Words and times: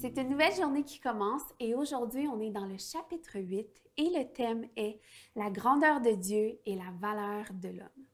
C'est 0.00 0.16
une 0.16 0.28
nouvelle 0.28 0.54
journée 0.54 0.84
qui 0.84 1.00
commence 1.00 1.42
et 1.58 1.74
aujourd'hui 1.74 2.28
on 2.28 2.40
est 2.40 2.52
dans 2.52 2.66
le 2.66 2.78
chapitre 2.78 3.40
8 3.40 3.66
et 3.96 4.10
le 4.10 4.32
thème 4.32 4.68
est 4.76 5.00
la 5.34 5.50
grandeur 5.50 6.00
de 6.00 6.12
Dieu 6.12 6.60
et 6.66 6.76
la 6.76 6.92
valeur 7.00 7.46
de 7.52 7.70
l'homme. 7.70 8.06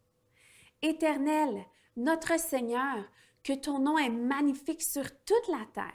Éternel, 0.80 1.62
notre 1.98 2.40
Seigneur, 2.40 3.04
que 3.42 3.52
ton 3.52 3.80
nom 3.80 3.98
est 3.98 4.08
magnifique 4.08 4.80
sur 4.80 5.04
toute 5.26 5.48
la 5.48 5.66
terre. 5.74 5.92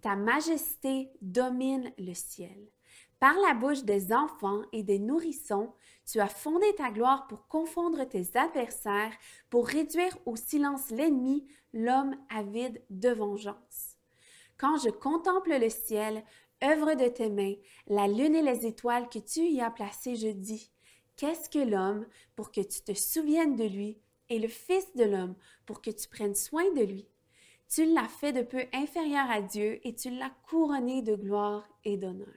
Ta 0.00 0.16
majesté 0.16 1.12
domine 1.20 1.92
le 1.98 2.14
ciel. 2.14 2.68
Par 3.20 3.36
la 3.46 3.54
bouche 3.54 3.84
des 3.84 4.12
enfants 4.12 4.62
et 4.72 4.82
des 4.82 4.98
nourrissons, 4.98 5.72
tu 6.04 6.18
as 6.18 6.26
fondé 6.26 6.66
ta 6.74 6.90
gloire 6.90 7.28
pour 7.28 7.46
confondre 7.46 8.02
tes 8.08 8.36
adversaires, 8.36 9.12
pour 9.50 9.68
réduire 9.68 10.18
au 10.26 10.34
silence 10.34 10.90
l'ennemi, 10.90 11.46
l'homme 11.72 12.16
avide 12.28 12.82
de 12.90 13.10
vengeance. 13.10 13.91
Quand 14.62 14.78
je 14.78 14.90
contemple 14.90 15.58
le 15.58 15.68
ciel, 15.68 16.22
œuvre 16.62 16.94
de 16.94 17.08
tes 17.08 17.28
mains, 17.28 17.56
la 17.88 18.06
lune 18.06 18.36
et 18.36 18.42
les 18.42 18.64
étoiles 18.64 19.08
que 19.08 19.18
tu 19.18 19.40
y 19.40 19.60
as 19.60 19.72
placées, 19.72 20.14
je 20.14 20.28
dis, 20.28 20.70
qu'est-ce 21.16 21.50
que 21.50 21.58
l'homme 21.58 22.06
pour 22.36 22.52
que 22.52 22.60
tu 22.60 22.80
te 22.80 22.94
souviennes 22.94 23.56
de 23.56 23.64
lui, 23.64 23.98
et 24.28 24.38
le 24.38 24.46
Fils 24.46 24.86
de 24.94 25.02
l'homme 25.02 25.34
pour 25.66 25.82
que 25.82 25.90
tu 25.90 26.06
prennes 26.06 26.36
soin 26.36 26.62
de 26.74 26.82
lui? 26.82 27.08
Tu 27.68 27.86
l'as 27.86 28.06
fait 28.06 28.32
de 28.32 28.42
peu 28.42 28.64
inférieur 28.72 29.28
à 29.28 29.42
Dieu 29.42 29.80
et 29.84 29.96
tu 29.96 30.10
l'as 30.10 30.32
couronné 30.48 31.02
de 31.02 31.16
gloire 31.16 31.68
et 31.84 31.96
d'honneur. 31.96 32.28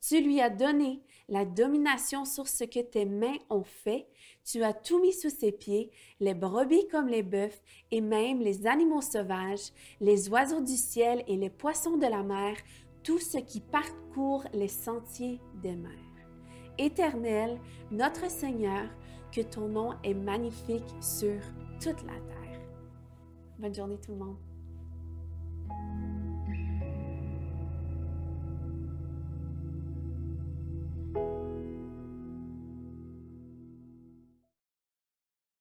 Tu 0.00 0.20
lui 0.22 0.40
as 0.40 0.50
donné 0.50 1.04
la 1.28 1.44
domination 1.44 2.24
sur 2.24 2.48
ce 2.48 2.64
que 2.64 2.80
tes 2.80 3.04
mains 3.04 3.38
ont 3.50 3.64
fait. 3.64 4.06
Tu 4.44 4.62
as 4.62 4.72
tout 4.72 5.00
mis 5.00 5.12
sous 5.12 5.30
ses 5.30 5.52
pieds, 5.52 5.90
les 6.20 6.34
brebis 6.34 6.86
comme 6.88 7.08
les 7.08 7.22
bœufs, 7.22 7.60
et 7.90 8.00
même 8.00 8.40
les 8.40 8.66
animaux 8.66 9.00
sauvages, 9.00 9.72
les 10.00 10.28
oiseaux 10.28 10.60
du 10.60 10.76
ciel 10.76 11.24
et 11.26 11.36
les 11.36 11.50
poissons 11.50 11.96
de 11.96 12.06
la 12.06 12.22
mer, 12.22 12.56
tout 13.02 13.18
ce 13.18 13.38
qui 13.38 13.60
parcourt 13.60 14.44
les 14.52 14.68
sentiers 14.68 15.40
des 15.62 15.76
mers. 15.76 15.90
Éternel, 16.78 17.60
notre 17.90 18.30
Seigneur, 18.30 18.88
que 19.32 19.42
ton 19.42 19.68
nom 19.68 19.92
est 20.02 20.14
magnifique 20.14 20.94
sur 21.00 21.40
toute 21.80 22.02
la 22.02 22.14
terre. 22.14 22.60
Bonne 23.58 23.74
journée 23.74 23.98
tout 23.98 24.12
le 24.12 24.18
monde. 24.18 24.53